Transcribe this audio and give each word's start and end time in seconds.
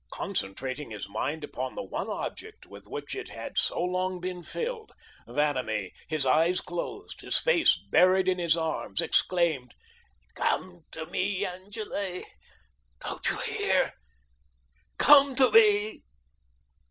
Concentrating 0.11 0.89
his 0.89 1.07
mind 1.07 1.43
upon 1.43 1.75
the 1.75 1.83
one 1.83 2.09
object 2.09 2.65
with 2.65 2.87
which 2.87 3.13
it 3.13 3.29
had 3.29 3.55
so 3.55 3.79
long 3.83 4.19
been 4.19 4.41
filled, 4.41 4.91
Vanamee, 5.27 5.93
his 6.07 6.25
eyes 6.25 6.59
closed, 6.59 7.21
his 7.21 7.37
face 7.37 7.75
buried 7.75 8.27
in 8.27 8.39
his 8.39 8.57
arms, 8.57 8.99
exclaimed: 8.99 9.75
"Come 10.33 10.85
to 10.89 11.05
me 11.05 11.45
Angele 11.45 12.23
don't 12.99 13.29
you 13.29 13.37
hear? 13.41 13.93
Come 14.97 15.35
to 15.35 15.51
me." 15.51 16.01